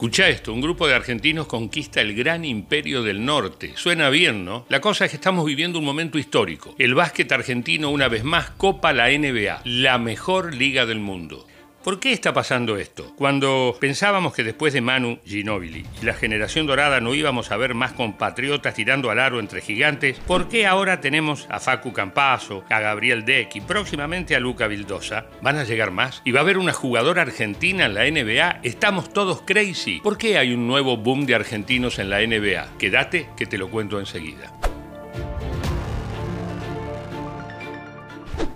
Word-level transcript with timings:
Escucha 0.00 0.30
esto, 0.30 0.54
un 0.54 0.62
grupo 0.62 0.88
de 0.88 0.94
argentinos 0.94 1.46
conquista 1.46 2.00
el 2.00 2.14
gran 2.14 2.46
imperio 2.46 3.02
del 3.02 3.22
norte. 3.22 3.72
Suena 3.76 4.08
bien, 4.08 4.46
¿no? 4.46 4.64
La 4.70 4.80
cosa 4.80 5.04
es 5.04 5.10
que 5.10 5.18
estamos 5.18 5.44
viviendo 5.44 5.78
un 5.78 5.84
momento 5.84 6.18
histórico. 6.18 6.74
El 6.78 6.94
básquet 6.94 7.30
argentino 7.32 7.90
una 7.90 8.08
vez 8.08 8.24
más 8.24 8.48
copa 8.48 8.94
la 8.94 9.10
NBA, 9.10 9.60
la 9.64 9.98
mejor 9.98 10.54
liga 10.54 10.86
del 10.86 11.00
mundo. 11.00 11.46
¿Por 11.82 11.98
qué 11.98 12.12
está 12.12 12.34
pasando 12.34 12.76
esto? 12.76 13.14
Cuando 13.16 13.74
pensábamos 13.80 14.34
que 14.34 14.44
después 14.44 14.74
de 14.74 14.82
Manu 14.82 15.18
Ginóbili 15.24 15.86
y 16.02 16.04
la 16.04 16.12
generación 16.12 16.66
dorada 16.66 17.00
no 17.00 17.14
íbamos 17.14 17.50
a 17.50 17.56
ver 17.56 17.72
más 17.72 17.92
compatriotas 17.92 18.74
tirando 18.74 19.10
al 19.10 19.18
aro 19.18 19.40
entre 19.40 19.62
gigantes, 19.62 20.18
¿por 20.26 20.48
qué 20.48 20.66
ahora 20.66 21.00
tenemos 21.00 21.46
a 21.48 21.58
Facu 21.58 21.94
Campazo, 21.94 22.64
a 22.68 22.80
Gabriel 22.80 23.24
Deck 23.24 23.56
y 23.56 23.62
próximamente 23.62 24.36
a 24.36 24.40
Luca 24.40 24.66
Vildosa? 24.66 25.24
¿Van 25.40 25.56
a 25.56 25.64
llegar 25.64 25.90
más? 25.90 26.20
¿Y 26.26 26.32
va 26.32 26.40
a 26.40 26.42
haber 26.42 26.58
una 26.58 26.74
jugadora 26.74 27.22
argentina 27.22 27.86
en 27.86 27.94
la 27.94 28.04
NBA? 28.04 28.60
¿Estamos 28.62 29.10
todos 29.10 29.40
crazy? 29.40 30.00
¿Por 30.02 30.18
qué 30.18 30.36
hay 30.36 30.52
un 30.52 30.66
nuevo 30.66 30.98
boom 30.98 31.24
de 31.24 31.34
argentinos 31.34 31.98
en 31.98 32.10
la 32.10 32.20
NBA? 32.20 32.76
Quédate 32.78 33.30
que 33.38 33.46
te 33.46 33.56
lo 33.56 33.70
cuento 33.70 33.98
enseguida. 33.98 34.52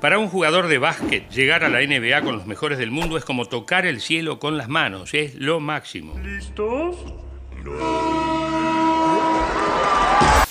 Para 0.04 0.18
un 0.18 0.28
jugador 0.28 0.68
de 0.68 0.76
básquet, 0.76 1.30
llegar 1.30 1.64
a 1.64 1.70
la 1.70 1.80
NBA 1.80 2.20
con 2.20 2.36
los 2.36 2.46
mejores 2.46 2.76
del 2.76 2.90
mundo 2.90 3.16
es 3.16 3.24
como 3.24 3.46
tocar 3.46 3.86
el 3.86 4.02
cielo 4.02 4.38
con 4.38 4.58
las 4.58 4.68
manos, 4.68 5.14
es 5.14 5.34
lo 5.36 5.60
máximo. 5.60 6.12
¿Listos? 6.22 6.96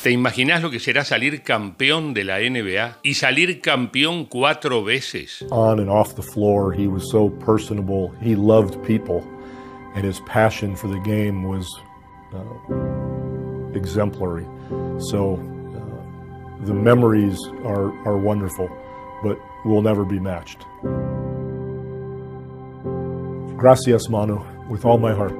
¿Te 0.01 0.09
imaginas 0.09 0.63
lo 0.63 0.71
que 0.71 0.79
será 0.79 1.05
salir 1.05 1.43
campeón 1.43 2.15
de 2.15 2.23
la 2.23 2.39
NBA 2.39 2.97
y 3.03 3.13
salir 3.13 3.61
campeón 3.61 4.25
cuatro 4.25 4.83
veces? 4.83 5.45
On 5.51 5.79
and 5.79 5.87
off 5.87 6.15
the 6.15 6.23
floor, 6.23 6.73
he 6.73 6.87
was 6.87 7.07
so 7.11 7.29
personable. 7.29 8.11
He 8.23 8.35
loved 8.35 8.83
people, 8.83 9.21
and 9.93 10.03
his 10.03 10.19
passion 10.21 10.75
for 10.75 10.87
the 10.87 10.99
game 11.01 11.47
was 11.47 11.67
uh, 12.33 13.77
exemplary. 13.77 14.47
So 15.11 15.35
uh, 15.75 16.65
the 16.65 16.73
memories 16.73 17.37
are, 17.63 17.93
are 18.03 18.17
wonderful. 18.17 18.67
But 19.23 19.39
will 19.65 19.81
never 19.81 20.03
be 20.05 20.19
matched. 20.19 20.65
Gracias, 23.57 24.09
Manu, 24.09 24.43
with 24.69 24.83
all 24.83 24.97
my 24.97 25.13
heart. 25.13 25.33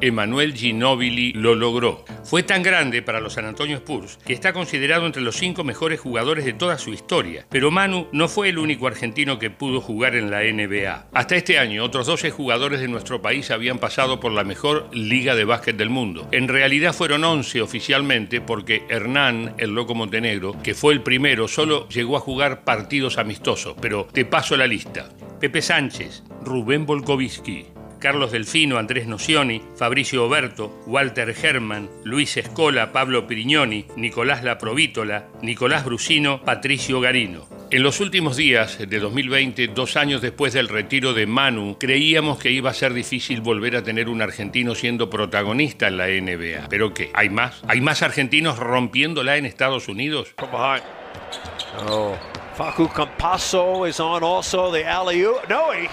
Emanuel 0.00 0.54
Ginóbili 0.54 1.32
lo 1.32 1.54
logró. 1.54 2.04
Fue 2.24 2.42
tan 2.42 2.62
grande 2.62 3.02
para 3.02 3.20
los 3.20 3.34
San 3.34 3.46
Antonio 3.46 3.76
Spurs 3.76 4.18
que 4.24 4.32
está 4.32 4.52
considerado 4.52 5.06
entre 5.06 5.22
los 5.22 5.36
cinco 5.36 5.64
mejores 5.64 6.00
jugadores 6.00 6.44
de 6.44 6.52
toda 6.52 6.78
su 6.78 6.92
historia. 6.92 7.46
Pero 7.50 7.70
Manu 7.70 8.08
no 8.12 8.28
fue 8.28 8.48
el 8.48 8.58
único 8.58 8.86
argentino 8.86 9.38
que 9.38 9.50
pudo 9.50 9.80
jugar 9.80 10.16
en 10.16 10.30
la 10.30 10.42
NBA. 10.42 11.08
Hasta 11.12 11.36
este 11.36 11.58
año, 11.58 11.84
otros 11.84 12.06
12 12.06 12.30
jugadores 12.30 12.80
de 12.80 12.88
nuestro 12.88 13.22
país 13.22 13.50
habían 13.50 13.78
pasado 13.78 14.20
por 14.20 14.32
la 14.32 14.44
mejor 14.44 14.88
liga 14.92 15.34
de 15.34 15.44
básquet 15.44 15.76
del 15.76 15.90
mundo. 15.90 16.28
En 16.32 16.48
realidad 16.48 16.92
fueron 16.92 17.24
11 17.24 17.62
oficialmente 17.62 18.40
porque 18.40 18.82
Hernán, 18.88 19.54
el 19.58 19.70
loco 19.70 19.94
Montenegro, 19.94 20.60
que 20.62 20.74
fue 20.74 20.92
el 20.92 21.02
primero, 21.02 21.48
solo 21.48 21.88
llegó 21.88 22.16
a 22.16 22.20
jugar 22.20 22.64
partidos 22.64 23.18
amistosos. 23.18 23.76
Pero 23.80 24.06
te 24.12 24.24
paso 24.24 24.56
la 24.56 24.66
lista. 24.66 25.08
Pepe 25.40 25.60
Sánchez, 25.62 26.22
Rubén 26.42 26.86
Volkovitsky, 26.86 27.66
Carlos 27.98 28.32
Delfino, 28.32 28.78
Andrés 28.78 29.06
Nocioni, 29.06 29.62
Fabricio 29.76 30.24
Oberto, 30.24 30.82
Walter 30.86 31.34
Herman, 31.40 31.88
Luis 32.04 32.36
Escola, 32.36 32.92
Pablo 32.92 33.26
Pirignoni, 33.26 33.86
Nicolás 33.96 34.44
Laprovítola, 34.44 35.28
Nicolás 35.42 35.84
Brusino, 35.84 36.42
Patricio 36.42 37.00
Garino. 37.00 37.46
En 37.70 37.82
los 37.82 38.00
últimos 38.00 38.36
días 38.36 38.78
de 38.78 39.00
2020, 39.00 39.68
dos 39.68 39.96
años 39.96 40.22
después 40.22 40.52
del 40.52 40.68
retiro 40.68 41.14
de 41.14 41.26
Manu, 41.26 41.76
creíamos 41.80 42.38
que 42.38 42.52
iba 42.52 42.70
a 42.70 42.74
ser 42.74 42.92
difícil 42.94 43.40
volver 43.40 43.76
a 43.76 43.82
tener 43.82 44.08
un 44.08 44.22
argentino 44.22 44.74
siendo 44.74 45.10
protagonista 45.10 45.88
en 45.88 45.96
la 45.96 46.06
NBA. 46.06 46.68
¿Pero 46.68 46.94
qué? 46.94 47.10
¿Hay 47.12 47.28
más? 47.28 47.62
¿Hay 47.66 47.80
más 47.80 48.02
argentinos 48.02 48.58
rompiéndola 48.58 49.36
en 49.36 49.46
Estados 49.46 49.88
Unidos? 49.88 50.34
Oh. 51.88 52.16
Facu 52.56 52.88
Campasso 52.88 53.86
is 53.86 54.00
on 54.00 54.24
also 54.24 54.70
the 54.70 54.82
alley 54.82 55.22
No, 55.48 55.72
he 55.72 55.88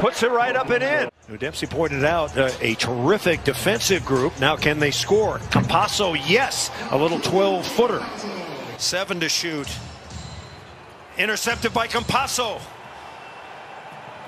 puts 0.00 0.22
it 0.22 0.30
right 0.30 0.56
up 0.56 0.70
and 0.70 0.82
in. 0.82 1.38
Dempsey 1.38 1.66
pointed 1.66 2.04
out 2.04 2.36
uh, 2.36 2.50
a 2.60 2.74
terrific 2.74 3.44
defensive 3.44 4.04
group. 4.04 4.38
Now, 4.40 4.56
can 4.56 4.78
they 4.78 4.90
score? 4.90 5.38
Campasso, 5.50 6.20
yes, 6.26 6.70
a 6.90 6.98
little 6.98 7.20
12 7.20 7.66
footer. 7.66 8.04
Seven 8.78 9.20
to 9.20 9.28
shoot. 9.28 9.68
Intercepted 11.18 11.72
by 11.74 11.86
Campasso. 11.86 12.60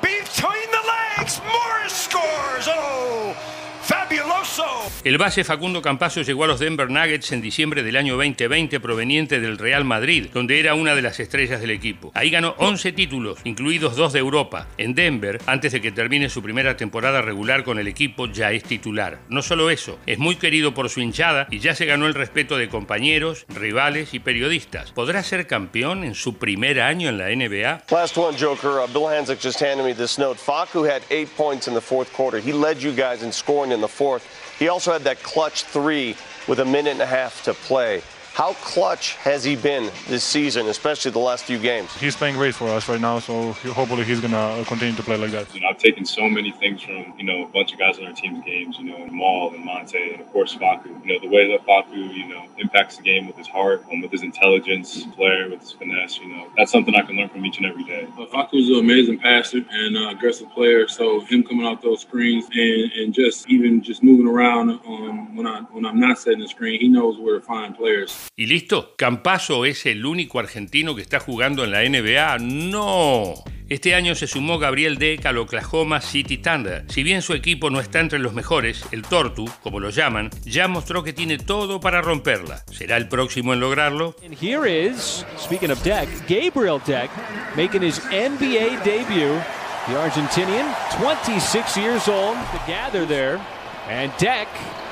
Between 0.02 0.70
the 0.70 0.92
legs, 1.16 1.40
Morris 1.40 1.92
scores. 1.92 2.68
Oh, 2.68 3.34
¡Fabuloso! 3.82 4.64
El 5.02 5.18
base 5.18 5.42
Facundo 5.42 5.82
Campazo 5.82 6.22
llegó 6.22 6.44
a 6.44 6.46
los 6.46 6.60
Denver 6.60 6.88
Nuggets 6.88 7.32
en 7.32 7.42
diciembre 7.42 7.82
del 7.82 7.96
año 7.96 8.16
2020 8.16 8.78
proveniente 8.78 9.40
del 9.40 9.58
Real 9.58 9.84
Madrid, 9.84 10.28
donde 10.32 10.60
era 10.60 10.74
una 10.74 10.94
de 10.94 11.02
las 11.02 11.18
estrellas 11.18 11.60
del 11.60 11.72
equipo. 11.72 12.12
Ahí 12.14 12.30
ganó 12.30 12.54
11 12.58 12.92
títulos, 12.92 13.40
incluidos 13.42 13.96
dos 13.96 14.12
de 14.12 14.20
Europa. 14.20 14.68
En 14.78 14.94
Denver, 14.94 15.40
antes 15.46 15.72
de 15.72 15.80
que 15.80 15.90
termine 15.90 16.28
su 16.28 16.42
primera 16.42 16.76
temporada 16.76 17.22
regular 17.22 17.64
con 17.64 17.80
el 17.80 17.88
equipo, 17.88 18.26
ya 18.26 18.52
es 18.52 18.62
titular. 18.62 19.18
No 19.28 19.42
solo 19.42 19.70
eso, 19.70 19.98
es 20.06 20.20
muy 20.20 20.36
querido 20.36 20.74
por 20.74 20.88
su 20.88 21.00
hinchada 21.00 21.48
y 21.50 21.58
ya 21.58 21.74
se 21.74 21.86
ganó 21.86 22.06
el 22.06 22.14
respeto 22.14 22.56
de 22.56 22.68
compañeros, 22.68 23.46
rivales 23.48 24.14
y 24.14 24.20
periodistas. 24.20 24.92
¿Podrá 24.92 25.24
ser 25.24 25.48
campeón 25.48 26.04
en 26.04 26.14
su 26.14 26.38
primer 26.38 26.80
año 26.80 27.08
en 27.08 27.18
la 27.18 27.28
NBA? 27.28 27.84
Last 27.90 28.16
one, 28.16 28.38
Joker. 28.38 28.82
Uh, 28.84 28.86
Bill 28.92 29.08
Hanzik 29.08 29.40
just 29.42 29.60
handed 29.60 29.84
me 29.84 29.92
this 29.92 30.18
note. 30.18 30.38
Facu 30.38 30.88
had 30.88 31.02
eight 31.10 31.28
points 31.36 31.66
in 31.66 31.74
the 31.74 31.80
fourth 31.80 32.12
quarter. 32.12 32.38
He 32.38 32.52
led 32.52 32.80
you 32.80 32.92
guys 32.92 33.24
in 33.24 33.32
scoring 33.32 33.71
in 33.72 33.80
the 33.80 33.88
fourth. 33.88 34.26
He 34.58 34.68
also 34.68 34.92
had 34.92 35.02
that 35.02 35.22
clutch 35.22 35.64
three 35.64 36.16
with 36.46 36.60
a 36.60 36.64
minute 36.64 36.90
and 36.90 37.02
a 37.02 37.06
half 37.06 37.42
to 37.44 37.54
play. 37.54 38.02
How 38.34 38.54
clutch 38.54 39.16
has 39.16 39.44
he 39.44 39.56
been 39.56 39.90
this 40.08 40.24
season, 40.24 40.66
especially 40.68 41.10
the 41.10 41.18
last 41.18 41.44
few 41.44 41.58
games? 41.58 41.94
He's 41.96 42.16
playing 42.16 42.36
great 42.36 42.54
for 42.54 42.66
us 42.68 42.88
right 42.88 43.00
now, 43.00 43.18
so 43.18 43.52
hopefully 43.52 44.04
he's 44.04 44.20
gonna 44.20 44.64
continue 44.66 44.96
to 44.96 45.02
play 45.02 45.18
like 45.18 45.32
that. 45.32 45.54
You 45.54 45.60
know, 45.60 45.68
I've 45.68 45.76
taken 45.76 46.06
so 46.06 46.30
many 46.30 46.50
things 46.50 46.80
from 46.80 47.12
you 47.18 47.24
know 47.24 47.44
a 47.44 47.48
bunch 47.48 47.74
of 47.74 47.78
guys 47.78 47.98
on 47.98 48.06
our 48.06 48.14
team's 48.14 48.42
games. 48.42 48.78
You 48.78 48.84
know, 48.84 49.06
Maul 49.08 49.52
and 49.52 49.62
Monte, 49.62 50.12
and 50.12 50.22
of 50.22 50.32
course 50.32 50.54
Faku. 50.54 50.88
You 51.04 51.12
know, 51.12 51.20
the 51.20 51.28
way 51.28 51.52
that 51.52 51.66
Faku, 51.66 51.94
you 51.94 52.26
know, 52.26 52.46
impacts 52.56 52.96
the 52.96 53.02
game 53.02 53.26
with 53.26 53.36
his 53.36 53.48
heart, 53.48 53.84
and 53.90 54.00
with 54.00 54.10
his 54.10 54.22
intelligence, 54.22 55.04
player 55.14 55.50
with 55.50 55.60
his 55.60 55.72
finesse. 55.72 56.18
You 56.18 56.28
know, 56.34 56.48
that's 56.56 56.72
something 56.72 56.94
I 56.94 57.02
can 57.02 57.16
learn 57.16 57.28
from 57.28 57.44
each 57.44 57.58
and 57.58 57.66
every 57.66 57.84
day. 57.84 58.08
Uh, 58.18 58.24
Faku's 58.24 58.70
an 58.70 58.76
amazing 58.76 59.18
passer 59.18 59.58
and 59.70 59.94
uh, 59.94 60.08
aggressive 60.08 60.50
player, 60.52 60.88
so 60.88 61.20
him 61.20 61.44
coming 61.44 61.66
off 61.66 61.82
those 61.82 62.00
screens 62.00 62.46
and, 62.50 62.92
and 62.92 63.12
just 63.12 63.50
even 63.50 63.82
just 63.82 64.02
moving 64.02 64.26
around 64.26 64.70
on 64.70 65.36
when 65.36 65.46
I 65.46 65.60
when 65.70 65.84
I'm 65.84 66.00
not 66.00 66.18
setting 66.18 66.40
the 66.40 66.48
screen, 66.48 66.80
he 66.80 66.88
knows 66.88 67.18
where 67.18 67.38
to 67.38 67.44
find 67.44 67.76
players. 67.76 68.21
¿Y 68.36 68.46
listo? 68.46 68.94
¿Campaso 68.96 69.64
es 69.64 69.86
el 69.86 70.06
único 70.06 70.38
argentino 70.38 70.94
que 70.94 71.02
está 71.02 71.20
jugando 71.20 71.64
en 71.64 71.70
la 71.70 71.82
NBA? 71.82 72.38
¡No! 72.38 73.34
Este 73.68 73.94
año 73.94 74.14
se 74.14 74.26
sumó 74.26 74.58
Gabriel 74.58 74.98
Deck 74.98 75.24
al 75.24 75.38
Oklahoma 75.38 76.02
City 76.02 76.36
Thunder. 76.36 76.84
Si 76.88 77.02
bien 77.02 77.22
su 77.22 77.32
equipo 77.32 77.70
no 77.70 77.80
está 77.80 78.00
entre 78.00 78.18
los 78.18 78.34
mejores, 78.34 78.84
el 78.92 79.00
Tortu, 79.00 79.48
como 79.62 79.80
lo 79.80 79.88
llaman, 79.88 80.28
ya 80.44 80.68
mostró 80.68 81.02
que 81.02 81.14
tiene 81.14 81.38
todo 81.38 81.80
para 81.80 82.02
romperla. 82.02 82.62
¿Será 82.70 82.98
el 82.98 83.08
próximo 83.08 83.54
en 83.54 83.60
lograrlo? 83.60 84.14
And 84.24 84.34
here 84.34 84.66
is, 84.66 85.24
speaking 85.38 85.70
of 85.70 85.82
Deck, 85.82 86.08
Gabriel 86.28 86.80
Deck 86.86 87.10
making 87.56 87.82
his 87.82 87.98
NBA 88.10 88.84
debut. 88.84 89.40
The 89.86 89.96
Argentinian, 89.96 90.66
26 91.00 91.76
years 91.76 92.08
old, 92.08 92.36
to 92.36 92.60
gather 92.66 93.06
there. 93.06 93.40
And 93.88 94.12
Deck 94.18 94.48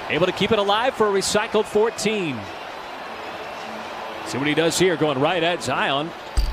able 0.08 0.26
to 0.26 0.32
keep 0.32 0.52
it 0.52 0.58
alive 0.58 0.94
for 0.94 1.08
a 1.08 1.12
recycled 1.12 1.66
14. 1.66 2.36
See 4.30 4.38
what 4.38 4.46
he 4.46 4.54
does 4.54 4.78
here, 4.78 4.94
going 4.94 5.18
right 5.20 5.42
at 5.42 5.60
Zion. 5.60 6.08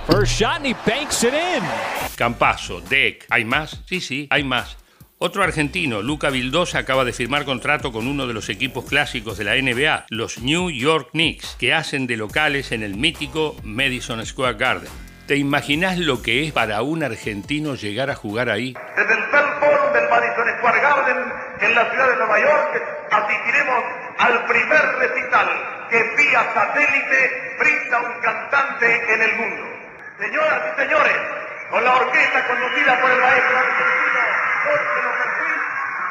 First 0.10 0.32
shot 0.32 0.58
and 0.58 0.66
he 0.66 0.74
banks 0.84 1.24
it 1.24 1.36
in. 1.36 1.62
Campaso, 2.16 2.82
Deck, 2.82 3.28
¿hay 3.30 3.46
más? 3.46 3.84
Sí, 3.86 4.02
sí, 4.02 4.28
hay 4.32 4.44
más. 4.44 4.78
Otro 5.20 5.44
argentino, 5.44 6.02
Luca 6.02 6.32
Vildosa, 6.32 6.80
acaba 6.80 7.06
de 7.06 7.14
firmar 7.14 7.46
contrato 7.46 7.92
con 7.92 8.08
uno 8.08 8.26
de 8.26 8.34
los 8.34 8.50
equipos 8.50 8.86
clásicos 8.86 9.38
de 9.38 9.44
la 9.44 9.54
NBA, 9.54 10.08
los 10.10 10.40
New 10.40 10.72
York 10.72 11.10
Knicks, 11.12 11.56
que 11.60 11.76
hacen 11.76 12.08
de 12.08 12.18
locales 12.18 12.72
en 12.72 12.82
el 12.82 12.96
mítico 12.96 13.56
Madison 13.62 14.26
Square 14.26 14.58
Garden. 14.58 14.90
¿Te 15.28 15.36
imaginas 15.38 16.00
lo 16.00 16.24
que 16.24 16.48
es 16.48 16.54
para 16.54 16.82
un 16.82 17.04
argentino 17.04 17.76
llegar 17.76 18.10
a 18.10 18.16
jugar 18.16 18.50
ahí? 18.50 18.74
Desde 18.96 19.14
el 19.14 19.24
Forum 19.26 19.94
del 19.94 20.10
Madison 20.10 20.48
Square 20.58 20.82
Garden, 20.82 21.18
en 21.62 21.76
la 21.76 21.92
ciudad 21.92 22.10
de 22.10 22.16
Nueva 22.16 22.40
York, 22.40 22.84
asistiremos 23.12 23.84
al 24.18 24.46
primer 24.48 24.82
recital 24.98 25.77
que 25.90 26.04
vía 26.18 26.54
satélite 26.54 27.56
brinda 27.60 28.00
un 28.00 28.22
cantante 28.22 29.14
en 29.14 29.22
el 29.22 29.36
mundo. 29.36 29.64
Señoras 30.20 30.62
y 30.74 30.82
señores, 30.82 31.18
con 31.70 31.84
la 31.84 31.96
orquesta 31.96 32.48
conducida 32.48 33.00
por 33.02 33.12
el 33.12 33.22
maestro 33.22 33.58
argentino 33.58 34.20
Jorge 34.64 35.02
López 35.04 35.28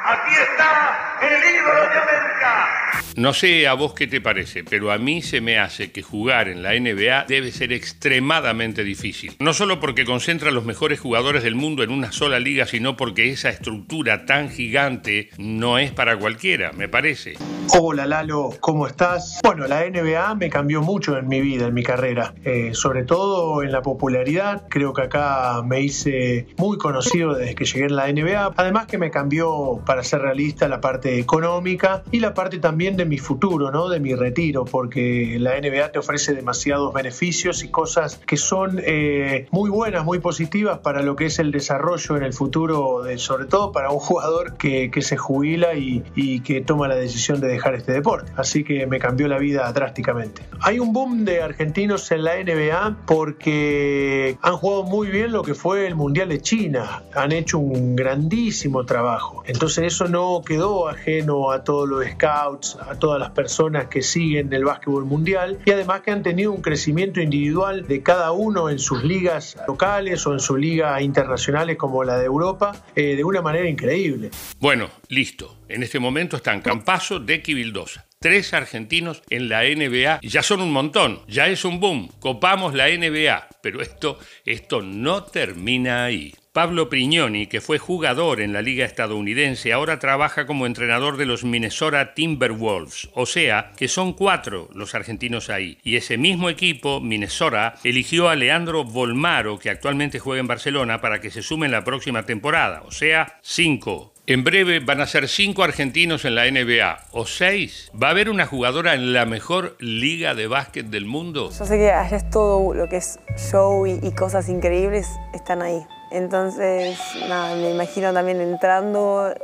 aquí 0.04 0.34
está 0.34 1.05
el 1.22 1.54
ídolo 1.54 1.80
de 1.80 1.98
América. 1.98 2.86
No 3.16 3.32
sé 3.32 3.66
a 3.66 3.72
vos 3.72 3.94
qué 3.94 4.06
te 4.06 4.20
parece, 4.20 4.62
pero 4.62 4.92
a 4.92 4.98
mí 4.98 5.22
se 5.22 5.40
me 5.40 5.58
hace 5.58 5.90
que 5.90 6.02
jugar 6.02 6.48
en 6.48 6.62
la 6.62 6.78
NBA 6.78 7.24
debe 7.26 7.50
ser 7.50 7.72
extremadamente 7.72 8.84
difícil. 8.84 9.36
No 9.40 9.54
solo 9.54 9.80
porque 9.80 10.04
concentra 10.04 10.50
a 10.50 10.52
los 10.52 10.66
mejores 10.66 11.00
jugadores 11.00 11.42
del 11.42 11.54
mundo 11.54 11.82
en 11.82 11.90
una 11.90 12.12
sola 12.12 12.38
liga, 12.38 12.66
sino 12.66 12.94
porque 12.96 13.30
esa 13.30 13.48
estructura 13.48 14.26
tan 14.26 14.50
gigante 14.50 15.30
no 15.38 15.78
es 15.78 15.92
para 15.92 16.18
cualquiera, 16.18 16.72
me 16.72 16.88
parece. 16.88 17.38
Hola 17.72 18.06
Lalo, 18.06 18.50
¿cómo 18.60 18.86
estás? 18.86 19.40
Bueno, 19.42 19.66
la 19.66 19.88
NBA 19.88 20.34
me 20.34 20.50
cambió 20.50 20.82
mucho 20.82 21.16
en 21.16 21.26
mi 21.26 21.40
vida, 21.40 21.68
en 21.68 21.74
mi 21.74 21.82
carrera, 21.82 22.34
eh, 22.44 22.70
sobre 22.74 23.04
todo 23.04 23.62
en 23.62 23.72
la 23.72 23.80
popularidad. 23.80 24.64
Creo 24.68 24.92
que 24.92 25.02
acá 25.02 25.62
me 25.64 25.80
hice 25.80 26.48
muy 26.58 26.76
conocido 26.76 27.34
desde 27.34 27.54
que 27.54 27.64
llegué 27.64 27.86
en 27.86 27.96
la 27.96 28.12
NBA. 28.12 28.52
Además 28.56 28.86
que 28.86 28.98
me 28.98 29.10
cambió, 29.10 29.80
para 29.86 30.02
ser 30.04 30.20
realista, 30.20 30.68
la 30.68 30.82
parte 30.82 31.05
económica 31.06 32.02
y 32.10 32.20
la 32.20 32.34
parte 32.34 32.58
también 32.58 32.96
de 32.96 33.04
mi 33.04 33.18
futuro, 33.18 33.70
¿no? 33.70 33.88
De 33.88 34.00
mi 34.00 34.14
retiro, 34.14 34.64
porque 34.64 35.36
la 35.38 35.58
NBA 35.60 35.92
te 35.92 35.98
ofrece 35.98 36.34
demasiados 36.34 36.92
beneficios 36.92 37.62
y 37.64 37.68
cosas 37.68 38.20
que 38.26 38.36
son 38.36 38.80
eh, 38.84 39.46
muy 39.50 39.70
buenas, 39.70 40.04
muy 40.04 40.18
positivas 40.18 40.78
para 40.78 41.02
lo 41.02 41.16
que 41.16 41.26
es 41.26 41.38
el 41.38 41.50
desarrollo 41.52 42.16
en 42.16 42.22
el 42.22 42.32
futuro, 42.32 43.02
de, 43.02 43.18
sobre 43.18 43.46
todo 43.46 43.72
para 43.72 43.90
un 43.90 43.98
jugador 43.98 44.56
que, 44.56 44.90
que 44.90 45.02
se 45.02 45.16
jubila 45.16 45.74
y, 45.74 46.04
y 46.14 46.40
que 46.40 46.60
toma 46.60 46.88
la 46.88 46.96
decisión 46.96 47.40
de 47.40 47.48
dejar 47.48 47.74
este 47.74 47.92
deporte. 47.92 48.32
Así 48.36 48.64
que 48.64 48.86
me 48.86 48.98
cambió 48.98 49.28
la 49.28 49.38
vida 49.38 49.72
drásticamente. 49.72 50.42
Hay 50.60 50.78
un 50.78 50.92
boom 50.92 51.24
de 51.24 51.42
argentinos 51.42 52.10
en 52.10 52.24
la 52.24 52.36
NBA 52.36 52.98
porque 53.06 54.38
han 54.42 54.56
jugado 54.56 54.84
muy 54.84 55.08
bien 55.08 55.32
lo 55.32 55.42
que 55.42 55.54
fue 55.54 55.86
el 55.86 55.94
Mundial 55.94 56.28
de 56.28 56.40
China. 56.40 57.02
Han 57.14 57.32
hecho 57.32 57.58
un 57.58 57.96
grandísimo 57.96 58.84
trabajo. 58.84 59.42
Entonces 59.46 59.84
eso 59.84 60.08
no 60.08 60.42
quedó 60.44 60.88
ajeno 60.96 61.50
a 61.50 61.62
todos 61.62 61.88
los 61.88 62.04
scouts, 62.04 62.76
a 62.80 62.98
todas 62.98 63.20
las 63.20 63.30
personas 63.30 63.86
que 63.86 64.02
siguen 64.02 64.52
el 64.52 64.64
básquetbol 64.64 65.04
mundial 65.04 65.58
y 65.64 65.70
además 65.70 66.00
que 66.00 66.10
han 66.10 66.22
tenido 66.22 66.52
un 66.52 66.62
crecimiento 66.62 67.20
individual 67.20 67.86
de 67.86 68.02
cada 68.02 68.32
uno 68.32 68.68
en 68.70 68.78
sus 68.78 69.04
ligas 69.04 69.56
locales 69.68 70.26
o 70.26 70.32
en 70.32 70.40
sus 70.40 70.58
ligas 70.58 71.00
internacionales 71.02 71.76
como 71.76 72.02
la 72.04 72.18
de 72.18 72.26
Europa 72.26 72.84
eh, 72.94 73.16
de 73.16 73.24
una 73.24 73.42
manera 73.42 73.68
increíble. 73.68 74.30
Bueno, 74.58 74.88
listo. 75.08 75.56
En 75.68 75.82
este 75.82 75.98
momento 75.98 76.36
están 76.36 76.60
Campazo, 76.60 77.20
y 77.26 77.54
Vildosa. 77.54 78.06
Tres 78.20 78.54
argentinos 78.54 79.22
en 79.30 79.48
la 79.48 79.62
NBA 79.62 80.20
ya 80.22 80.42
son 80.42 80.60
un 80.60 80.72
montón, 80.72 81.20
ya 81.28 81.48
es 81.48 81.64
un 81.64 81.80
boom. 81.80 82.08
Copamos 82.20 82.74
la 82.74 82.88
NBA, 82.88 83.48
pero 83.62 83.82
esto, 83.82 84.18
esto 84.44 84.80
no 84.80 85.24
termina 85.24 86.04
ahí. 86.04 86.34
Pablo 86.56 86.88
Prignoni, 86.88 87.48
que 87.48 87.60
fue 87.60 87.76
jugador 87.76 88.40
en 88.40 88.54
la 88.54 88.62
liga 88.62 88.86
estadounidense, 88.86 89.74
ahora 89.74 89.98
trabaja 89.98 90.46
como 90.46 90.64
entrenador 90.64 91.18
de 91.18 91.26
los 91.26 91.44
Minnesota 91.44 92.14
Timberwolves, 92.14 93.10
o 93.12 93.26
sea, 93.26 93.72
que 93.76 93.88
son 93.88 94.14
cuatro 94.14 94.70
los 94.72 94.94
argentinos 94.94 95.50
ahí. 95.50 95.76
Y 95.84 95.96
ese 95.96 96.16
mismo 96.16 96.48
equipo, 96.48 97.02
Minnesota, 97.02 97.74
eligió 97.84 98.30
a 98.30 98.36
Leandro 98.36 98.84
Volmaro, 98.84 99.58
que 99.58 99.68
actualmente 99.68 100.18
juega 100.18 100.40
en 100.40 100.46
Barcelona, 100.46 101.02
para 101.02 101.20
que 101.20 101.30
se 101.30 101.42
sume 101.42 101.66
en 101.66 101.72
la 101.72 101.84
próxima 101.84 102.22
temporada, 102.22 102.84
o 102.86 102.90
sea, 102.90 103.38
cinco. 103.42 104.14
En 104.26 104.42
breve 104.42 104.80
van 104.80 105.02
a 105.02 105.06
ser 105.06 105.28
cinco 105.28 105.62
argentinos 105.62 106.24
en 106.24 106.36
la 106.36 106.50
NBA, 106.50 107.08
o 107.12 107.26
seis. 107.26 107.92
¿Va 108.02 108.08
a 108.08 108.10
haber 108.12 108.30
una 108.30 108.46
jugadora 108.46 108.94
en 108.94 109.12
la 109.12 109.26
mejor 109.26 109.76
liga 109.78 110.34
de 110.34 110.46
básquet 110.46 110.86
del 110.86 111.04
mundo? 111.04 111.50
Yo 111.50 111.66
sé 111.66 111.76
que 111.76 111.90
allá 111.90 112.16
es 112.16 112.30
todo 112.30 112.72
lo 112.72 112.88
que 112.88 112.96
es 112.96 113.18
show 113.36 113.86
y, 113.86 114.00
y 114.02 114.12
cosas 114.12 114.48
increíbles, 114.48 115.06
están 115.34 115.60
ahí. 115.60 115.82
Entonces, 116.10 116.98
me 117.28 117.70
imagino 117.70 118.12
también 118.12 118.40
entrando, 118.40 119.34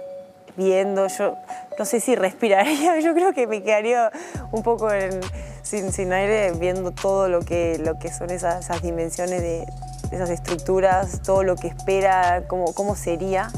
viendo, 0.57 1.07
yo 1.09 1.37
no 1.79 1.85
sé 1.85 2.01
si 2.01 2.15
respiraría, 2.15 3.01
yo 3.01 3.15
creo 3.15 3.33
que 3.33 3.47
me 3.47 3.63
quedaría 3.63 4.11
un 4.53 4.63
poco 4.63 4.93
en, 4.93 5.21
sin, 5.63 5.93
sin, 5.93 6.13
aire 6.13 6.53
viendo 6.53 6.93
todo 6.93 7.29
lo 7.29 7.41
que, 7.41 7.79
lo 7.79 7.99
que 7.99 8.13
son 8.13 8.31
esas, 8.31 8.65
esas 8.65 8.83
dimensiones 8.83 9.41
de 9.41 9.67
esas 10.13 10.31
estructuras, 10.31 11.23
todo 11.23 11.43
lo 11.43 11.57
que 11.57 11.69
espera, 11.69 12.45
cómo, 12.47 12.75
cómo 12.75 12.97
sería. 12.97 13.51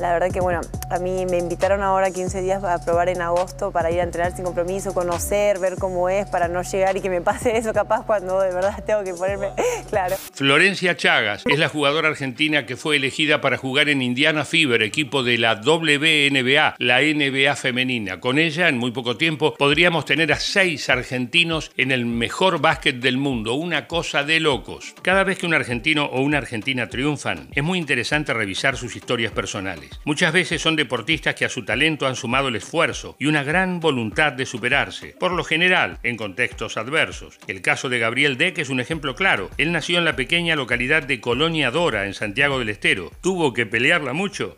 La 0.00 0.14
verdad 0.14 0.32
que 0.32 0.40
bueno, 0.40 0.62
a 0.88 0.98
mí 0.98 1.26
me 1.26 1.36
invitaron 1.36 1.82
ahora 1.82 2.10
15 2.10 2.40
días 2.40 2.64
a 2.64 2.82
probar 2.82 3.10
en 3.10 3.20
agosto 3.20 3.70
para 3.70 3.90
ir 3.90 4.00
a 4.00 4.02
entrenar 4.02 4.34
sin 4.34 4.46
compromiso, 4.46 4.94
conocer, 4.94 5.58
ver 5.58 5.74
cómo 5.78 6.08
es, 6.08 6.26
para 6.26 6.48
no 6.48 6.62
llegar 6.62 6.96
y 6.96 7.02
que 7.02 7.10
me 7.10 7.20
pase 7.20 7.56
eso 7.58 7.74
capaz 7.74 8.06
cuando 8.06 8.40
de 8.40 8.50
verdad 8.50 8.82
tengo 8.86 9.04
que 9.04 9.12
ponerme 9.12 9.48
claro. 9.90 10.16
Florencia 10.32 10.96
Chagas 10.96 11.42
es 11.44 11.58
la 11.58 11.68
jugadora 11.68 12.08
argentina 12.08 12.64
que 12.64 12.76
fue 12.76 12.96
elegida 12.96 13.42
para 13.42 13.58
jugar 13.58 13.90
en 13.90 14.00
Indiana 14.00 14.46
Fever, 14.46 14.82
equipo 14.82 15.22
de 15.22 15.36
la 15.36 15.56
WNBA, 15.56 16.76
la 16.78 17.00
NBA 17.02 17.54
femenina. 17.56 18.20
Con 18.20 18.38
ella, 18.38 18.68
en 18.68 18.78
muy 18.78 18.92
poco 18.92 19.18
tiempo, 19.18 19.54
podríamos 19.58 20.06
tener 20.06 20.32
a 20.32 20.40
seis 20.40 20.88
argentinos 20.88 21.72
en 21.76 21.90
el 21.90 22.06
mejor 22.06 22.62
básquet 22.62 23.00
del 23.00 23.18
mundo, 23.18 23.52
una 23.52 23.86
cosa 23.86 24.24
de 24.24 24.40
locos. 24.40 24.94
Cada 25.02 25.24
vez 25.24 25.38
que 25.38 25.46
un 25.46 25.52
argentino 25.52 26.06
o 26.06 26.22
una 26.22 26.38
argentina 26.38 26.88
triunfan, 26.88 27.48
es 27.52 27.62
muy 27.62 27.78
interesante 27.78 28.32
revisar 28.32 28.78
sus 28.78 28.96
historias 28.96 29.32
personales. 29.32 29.89
Muchas 30.04 30.32
veces 30.32 30.62
son 30.62 30.76
deportistas 30.76 31.34
que 31.34 31.44
a 31.44 31.48
su 31.48 31.64
talento 31.64 32.06
han 32.06 32.16
sumado 32.16 32.48
el 32.48 32.56
esfuerzo 32.56 33.16
y 33.18 33.26
una 33.26 33.42
gran 33.42 33.80
voluntad 33.80 34.32
de 34.32 34.46
superarse, 34.46 35.14
por 35.18 35.32
lo 35.32 35.44
general 35.44 35.98
en 36.02 36.16
contextos 36.16 36.76
adversos. 36.76 37.38
El 37.46 37.62
caso 37.62 37.88
de 37.88 37.98
Gabriel 37.98 38.36
Deck 38.36 38.58
es 38.58 38.70
un 38.70 38.80
ejemplo 38.80 39.14
claro. 39.14 39.50
Él 39.58 39.72
nació 39.72 39.98
en 39.98 40.04
la 40.04 40.16
pequeña 40.16 40.56
localidad 40.56 41.02
de 41.02 41.20
Colonia 41.20 41.70
Dora, 41.70 42.06
en 42.06 42.14
Santiago 42.14 42.58
del 42.58 42.68
Estero. 42.68 43.10
Tuvo 43.20 43.52
que 43.52 43.66
pelearla 43.66 44.12
mucho. 44.12 44.56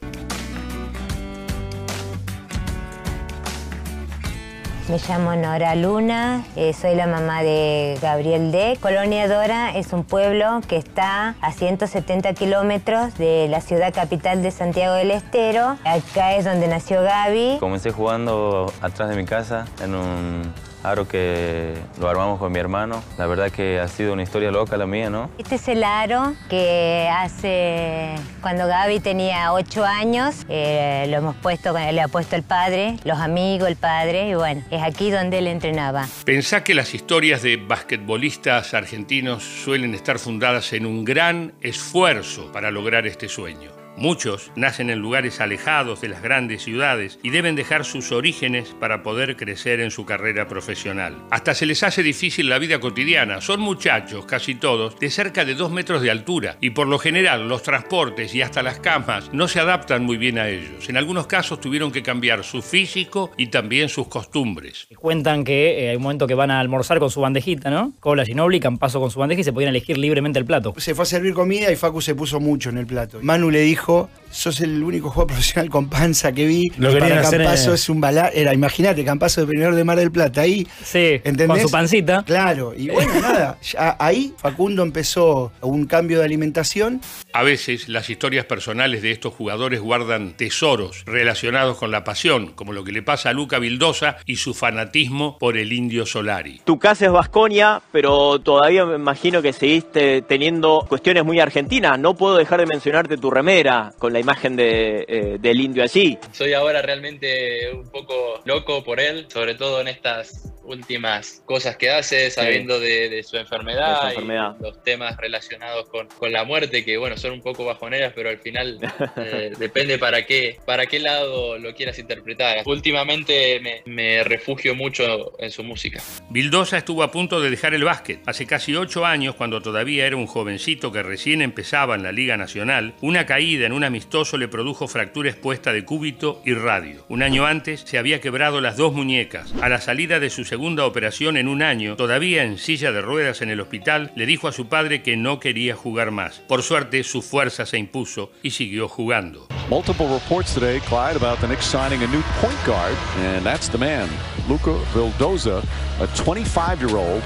Me 4.88 4.99
llamo 4.99 5.34
Nora 5.37 5.76
Luna, 5.76 6.44
eh, 6.56 6.73
soy 6.75 6.96
la 6.96 7.06
mamá 7.06 7.43
de 7.43 7.96
Gabriel 8.02 8.50
D. 8.50 8.76
Colonia 8.81 9.29
Dora 9.29 9.75
es 9.76 9.93
un 9.93 10.02
pueblo 10.02 10.61
que 10.67 10.76
está 10.76 11.37
a 11.40 11.52
170 11.52 12.34
kilómetros 12.34 13.17
de 13.17 13.46
la 13.49 13.61
ciudad 13.61 13.94
capital 13.94 14.43
de 14.43 14.50
Santiago 14.50 14.94
del 14.94 15.12
Estero. 15.12 15.79
Acá 15.84 16.34
es 16.34 16.44
donde 16.44 16.67
nació 16.67 17.00
Gaby. 17.02 17.58
Comencé 17.61 17.93
jugando 17.93 18.73
atrás 18.82 19.08
de 19.08 19.17
mi 19.17 19.25
casa 19.25 19.67
en 19.82 19.94
un 19.94 20.52
aro 20.82 21.06
que 21.06 21.75
lo 22.00 22.08
armamos 22.08 22.38
con 22.38 22.52
mi 22.52 22.58
hermano. 22.58 23.02
La 23.19 23.26
verdad 23.26 23.50
que 23.50 23.81
ha 23.81 23.88
sido 23.88 24.12
una 24.12 24.23
historia 24.23 24.50
loca 24.50 24.76
la 24.76 24.87
mía, 24.87 25.11
¿no? 25.11 25.31
Este 25.38 25.56
es 25.56 25.69
el 25.69 25.84
aro 25.84 26.34
que 26.49 27.08
hace 27.12 28.14
cuando 28.40 28.67
Gaby 28.67 29.00
tenía 29.00 29.52
8 29.52 29.84
años. 29.84 30.46
Eh, 30.49 31.06
lo 31.08 31.17
hemos 31.19 31.37
puesto, 31.37 31.73
le 31.73 32.00
ha 32.00 32.08
puesto 32.08 32.37
el 32.37 32.43
padre, 32.43 32.96
los 33.05 33.19
amigos, 33.19 33.69
el 33.69 33.76
padre, 33.76 34.29
y 34.29 34.34
bueno, 34.34 34.62
es 34.70 34.82
aquí 34.82 35.11
donde 35.11 35.38
él 35.38 35.46
entrenaba. 35.46 36.06
Pensá 36.25 36.64
que 36.64 36.75
las 36.75 36.94
historias 36.94 37.43
de 37.43 37.56
basquetbolistas 37.56 38.75
argentinos 38.75 39.43
suelen 39.43 39.94
estar 39.94 40.19
fundadas 40.19 40.73
en 40.73 40.87
un 40.87 41.05
gran 41.05 41.52
esfuerzo 41.61 42.50
para 42.52 42.70
lograr 42.70 43.06
este 43.06 43.28
sueño. 43.28 43.81
Muchos 43.96 44.50
nacen 44.56 44.88
en 44.88 45.00
lugares 45.00 45.40
alejados 45.40 46.00
de 46.00 46.08
las 46.08 46.22
grandes 46.22 46.62
ciudades 46.62 47.18
y 47.22 47.30
deben 47.30 47.56
dejar 47.56 47.84
sus 47.84 48.10
orígenes 48.10 48.74
para 48.80 49.02
poder 49.02 49.36
crecer 49.36 49.80
en 49.80 49.90
su 49.90 50.06
carrera 50.06 50.48
profesional. 50.48 51.16
Hasta 51.30 51.54
se 51.54 51.66
les 51.66 51.82
hace 51.82 52.02
difícil 52.02 52.49
la 52.49 52.58
vida 52.58 52.80
cotidiana. 52.80 53.40
Son 53.40 53.61
muchachos, 53.61 54.25
casi 54.25 54.54
todos, 54.54 54.99
de 54.99 55.11
cerca 55.11 55.44
de 55.44 55.54
dos 55.54 55.70
metros 55.70 56.00
de 56.00 56.11
altura 56.11 56.56
y 56.61 56.70
por 56.70 56.87
lo 56.87 56.99
general 56.99 57.49
los 57.49 57.62
transportes 57.62 58.34
y 58.34 58.40
hasta 58.40 58.62
las 58.62 58.80
camas 58.80 59.30
no 59.32 59.46
se 59.46 59.61
adaptan 59.61 60.04
muy 60.04 60.16
bien 60.16 60.38
a 60.38 60.49
ellos. 60.49 60.88
En 60.88 60.96
algunos 60.96 61.26
casos 61.26 61.61
tuvieron 61.61 61.92
que 61.92 62.02
cambiar 62.02 62.44
su 62.44 62.62
físico 62.62 63.30
y 63.37 63.49
también 63.49 63.88
sus 63.88 64.08
costumbres. 64.08 64.88
Cuentan 64.96 65.44
que 65.44 65.84
eh, 65.84 65.90
hay 65.90 65.96
un 65.96 66.02
momento 66.02 66.26
que 66.26 66.34
van 66.34 66.50
a 66.50 66.61
almorzar 66.61 66.99
con 66.99 67.11
su 67.11 67.20
bandejita, 67.20 67.70
¿no? 67.70 67.92
Cola 68.00 68.25
Ginobili, 68.25 68.58
Campazo 68.58 69.00
con 69.00 69.11
su 69.11 69.20
bandeja 69.20 69.42
y 69.42 69.44
se 69.44 69.52
podían 69.52 69.70
elegir 69.70 69.99
libremente 69.99 70.38
el 70.38 70.46
plato. 70.46 70.75
Se 70.78 70.94
fue 70.94 71.02
a 71.02 71.06
servir 71.06 71.34
comida 71.34 71.70
y 71.70 71.76
Facu 71.76 72.00
se 72.00 72.14
puso 72.14 72.40
mucho 72.40 72.70
en 72.70 72.78
el 72.78 72.87
plato. 72.87 73.18
Manu 73.22 73.50
le 73.50 73.61
dijo 73.61 73.81
sos 74.30 74.62
el 74.62 74.82
único 74.82 75.10
jugador 75.10 75.26
profesional 75.34 75.68
con 75.68 75.88
panza 75.90 76.32
que 76.32 76.46
vi. 76.46 76.70
Lo 76.78 76.90
para 76.98 77.20
hacer 77.20 77.42
Campazo 77.42 77.68
en- 77.70 77.74
es 77.74 77.88
un 77.90 78.00
bala. 78.00 78.28
Era, 78.32 78.54
imagínate, 78.54 79.04
Campazo 79.04 79.42
de 79.42 79.46
Primer 79.46 79.74
de 79.74 79.84
Mar 79.84 79.98
del 79.98 80.10
Plata 80.10 80.40
ahí. 80.40 80.66
Sí, 80.82 81.20
¿entendés? 81.24 81.48
con 81.48 81.60
su 81.60 81.70
pancita. 81.70 82.22
Claro, 82.26 82.72
y 82.76 82.88
bueno, 82.88 83.12
nada. 83.20 83.58
ya 83.62 83.96
ahí 83.98 84.32
Facundo 84.38 84.82
empezó 84.82 85.52
un 85.60 85.84
cambio 85.86 86.18
de 86.20 86.24
alimentación. 86.24 87.00
A 87.34 87.42
veces 87.42 87.88
las 87.88 88.08
historias 88.10 88.44
personales 88.46 89.02
de 89.02 89.10
estos 89.10 89.34
jugadores 89.34 89.80
guardan 89.80 90.34
tesoros 90.36 91.02
relacionados 91.06 91.76
con 91.78 91.90
la 91.90 92.04
pasión, 92.04 92.48
como 92.54 92.72
lo 92.72 92.84
que 92.84 92.92
le 92.92 93.02
pasa 93.02 93.30
a 93.30 93.32
Luca 93.32 93.58
Vildosa 93.58 94.16
y 94.26 94.36
su 94.36 94.54
fanatismo 94.54 95.36
por 95.38 95.56
el 95.58 95.72
indio 95.72 96.04
Solari. 96.06 96.60
Tu 96.64 96.78
casa 96.78 97.06
es 97.06 97.12
Vasconia, 97.12 97.80
pero 97.92 98.38
todavía 98.38 98.84
me 98.86 98.96
imagino 98.96 99.40
que 99.42 99.52
seguiste 99.52 100.22
teniendo 100.22 100.84
cuestiones 100.88 101.24
muy 101.24 101.38
argentinas. 101.40 101.98
No 101.98 102.14
puedo 102.14 102.36
dejar 102.36 102.60
de 102.60 102.66
mencionarte 102.66 103.16
tu 103.16 103.30
remera 103.30 103.72
con 103.99 104.12
la 104.12 104.21
imagen 104.21 104.57
de, 104.57 105.05
eh, 105.09 105.37
del 105.41 105.61
indio 105.61 105.83
allí. 105.83 106.19
Soy 106.33 106.52
ahora 106.52 106.83
realmente 106.83 107.73
un 107.73 107.88
poco 107.91 108.41
loco 108.45 108.85
por 108.85 109.00
él, 109.00 109.26
sobre 109.29 109.55
todo 109.55 109.81
en 109.81 109.88
estas 109.88 110.52
últimas 110.64 111.42
cosas 111.45 111.76
que 111.76 111.90
hace, 111.90 112.31
sabiendo 112.31 112.78
de, 112.81 113.23
su 113.23 113.37
enfermedad, 113.37 113.95
De 113.95 114.00
su 114.00 114.07
enfermedad. 114.09 114.57
y 114.59 114.62
los 114.62 114.83
temas 114.83 115.16
relacionados 115.16 115.88
con, 115.88 116.09
con 116.09 116.33
la 116.33 116.45
muerte, 116.45 116.85
que 116.85 116.97
bueno, 116.97 117.16
son 117.16 117.33
un 117.33 117.42
poco 117.42 117.64
bajoneras, 117.64 118.12
pero 118.14 118.31
al 118.31 118.38
final 118.38 118.78
eh, 119.16 119.52
depende 119.59 119.99
para 119.99 120.25
qué, 120.25 120.59
para 120.64 120.87
qué 120.87 120.99
lado 120.99 121.59
lo 121.59 121.75
quieras 121.75 121.99
interpretar. 121.99 122.62
Últimamente 122.66 123.61
me, 123.61 123.83
me 123.87 124.25
refugio 124.25 124.75
mucho 124.75 125.38
en 125.38 125.50
su 125.50 125.62
música. 125.62 126.02
Vildosa 126.31 126.78
estuvo 126.78 127.02
a 127.02 127.11
punto 127.11 127.40
de 127.40 127.50
dejar 127.50 127.75
el 127.75 127.85
básquet. 127.85 128.21
Hace 128.26 128.47
casi 128.47 128.75
ocho 128.75 129.04
años, 129.04 129.35
cuando 129.35 129.61
todavía 129.61 130.07
era 130.07 130.16
un 130.16 130.26
jovencito 130.26 130.92
que 130.92 131.02
recién 131.02 131.42
empezaba 131.42 131.95
en 131.95 132.02
la 132.02 132.12
Liga 132.12 132.37
Nacional, 132.37 132.95
una 133.00 133.26
caída 133.26 133.66
en 133.66 133.73
un 133.73 133.85
amistoso 133.85 134.37
le 134.37 134.49
produjo 134.49 134.88
fractura 134.88 135.31
expuesta 135.31 135.73
de 135.73 135.85
cúbito 135.85 136.42
y 136.45 136.54
radio. 136.54 137.04
Un 137.09 137.23
año 137.23 137.47
antes 137.47 137.81
se 137.81 137.99
había 137.99 138.21
quebrado 138.21 138.61
las 138.61 138.76
dos 138.76 138.92
muñecas. 138.92 139.52
A 139.61 139.69
la 139.69 139.81
salida 139.81 140.21
de 140.21 140.31
su 140.31 140.45
segunda 140.52 140.85
operación 140.85 141.38
en 141.38 141.49
un 141.49 141.62
año, 141.62 141.97
todavía 141.97 142.44
en 142.44 142.59
silla 142.59 142.92
de 142.92 143.00
ruedas 143.00 143.40
en 143.40 143.49
el 143.49 143.59
hospital, 143.59 144.12
le 144.16 144.26
dijo 144.26 144.49
a 144.49 144.52
su 144.52 144.66
padre 144.66 145.00
que 145.00 145.16
no 145.16 145.40
quería 145.40 145.75
jugar 145.75 146.11
más. 146.11 146.40
Por 146.40 146.62
suerte, 146.62 147.04
su 147.04 147.23
fuerza 147.23 147.64
se 147.64 147.78
impuso 147.78 148.30
y 148.42 148.50
siguió 148.50 148.87
jugando. 148.87 149.49
Multiple 149.71 150.09
reports 150.12 150.52
today, 150.52 150.78
Clyde, 150.80 151.16
about 151.16 151.40
the 151.40 151.47
Knicks 151.47 151.64
signing 151.64 152.02
a 152.02 152.06
new 152.06 152.21
point 152.42 152.59
guard, 152.66 152.94
and 153.35 153.47
that's 153.47 153.71
the 153.71 153.78
man, 153.78 154.11
Luca 154.47 154.75
Vildoza, 154.92 155.62
a 155.99 156.06
25-year-old 156.09 157.23